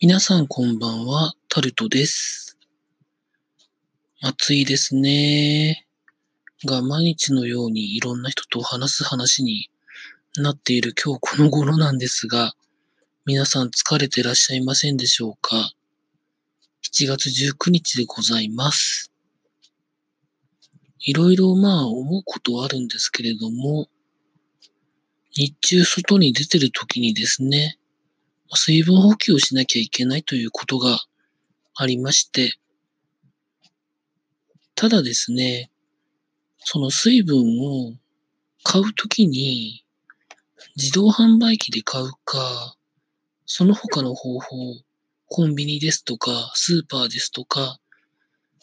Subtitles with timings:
[0.00, 2.58] 皆さんこんばんは、タルトです。
[4.20, 5.86] 暑いですね。
[6.64, 9.70] が、毎日のようにいろんな人と話す話に
[10.36, 12.54] なっている今日この頃なんですが、
[13.24, 15.70] 皆さん疲れてらっしゃいませんでしょうか
[16.92, 19.12] ?7 月19日でございます。
[20.98, 23.86] いろいろまあ思うことはあるんですけれども、
[25.36, 27.78] 日中外に出てる時にですね、
[28.56, 30.98] 水分補給をしなきゃいけないということが
[31.76, 32.52] ありまして、
[34.74, 35.70] ただですね、
[36.58, 37.92] その水分を
[38.62, 39.84] 買うときに
[40.76, 42.76] 自動販売機で買うか、
[43.46, 44.46] その他の方法、
[45.26, 47.78] コンビニですとか、スーパーですとか、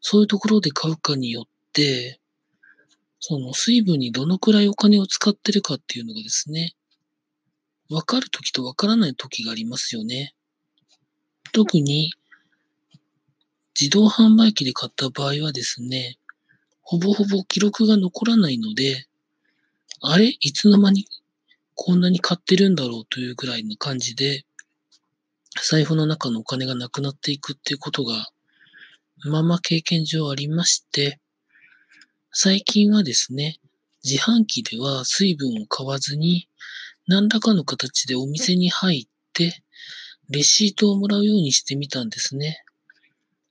[0.00, 2.20] そういうところで買うかによって、
[3.20, 6.74] その水分にどのくらいお金を使ってるかっていうのがですね、
[7.94, 10.34] わかるときとわからないときがありますよね。
[11.52, 12.12] 特に、
[13.78, 16.18] 自動販売機で買った場合はですね、
[16.82, 19.06] ほぼほぼ記録が残らないので、
[20.00, 21.06] あれいつの間に
[21.74, 24.44] こんなに買ってるんだろうというぐらいの感じで、
[25.62, 28.28] 財布の中のお金がなくなっていくっていうことが、
[29.24, 31.20] まま経験上ありまして、
[32.32, 33.60] 最近はですね、
[34.04, 36.48] 自販機では水分を買わずに、
[37.06, 39.62] 何らかの形でお店に入って、
[40.30, 42.64] レシートをもらうようにしてみたんですね。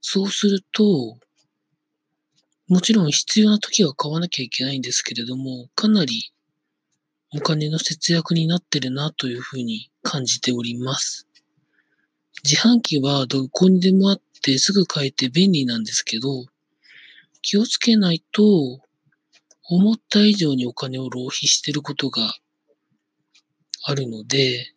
[0.00, 1.18] そうすると、
[2.68, 6.32] もちろん必要な時は買わなきゃいけないんですけれども、かなり
[7.34, 11.26] お金の節約になってるなというふうに感じております。
[12.44, 16.44] 自販機はどこにでもあってすぐ買えて便利なんですけど、
[17.40, 18.80] 気をつけないと、
[19.70, 22.34] 思った以上にお金を浪費してることが
[23.90, 24.70] あるので、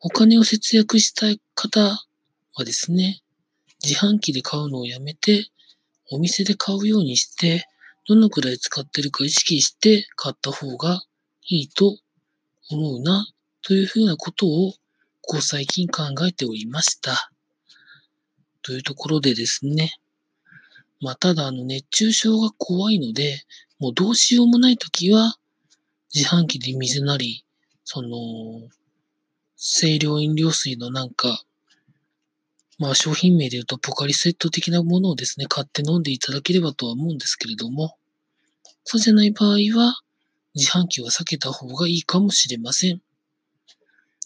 [0.00, 3.22] お金を節約したい方はですね、
[3.80, 5.46] 自販機で買うのをやめて、
[6.10, 7.64] お店で買うようにして、
[8.08, 11.04] どのくらい使ってるか意識して買った方が
[11.46, 11.96] いいと
[12.70, 13.24] 思うな、
[13.62, 14.74] というふうなことを、
[15.20, 17.30] こう最近考えておりました。
[18.62, 19.92] というところでですね、
[21.00, 23.44] まあ、ただあの熱中症が怖いので、
[23.78, 25.36] もうどうしようもないときは、
[26.14, 27.44] 自販機で水なり、
[27.84, 28.68] その、
[29.56, 31.42] 清涼飲料水のなんか、
[32.78, 37.96] まあ商品名で言うとポカリスエット的なものをですね、買って飲んでいただければとは思うんですけれども、
[38.84, 40.00] そうじゃない場合は、
[40.54, 43.00] 自販機は避けた方がいいかもしれません。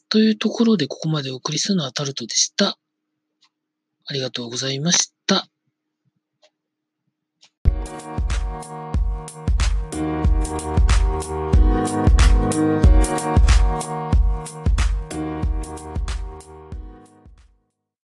[0.09, 2.79] というところでここまでお送りするのはタルトでした。
[4.07, 5.16] ありがとうございました。